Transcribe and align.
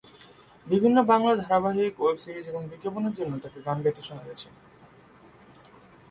বিভিন্ন 0.67 0.97
বাংলা 1.11 1.33
ধারাবাহিক, 1.35 1.93
web 1.99 2.17
series 2.17 2.45
এবং 2.47 2.61
বিজ্ঞাপনের 2.71 3.13
জন্যেও 3.17 3.41
তাঁকে 3.43 3.59
গান 3.67 3.77
গাইতে 3.83 4.01
শোনা 4.07 4.23
গেছে। 4.27 4.47